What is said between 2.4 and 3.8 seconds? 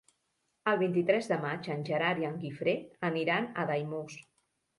Guifré aniran a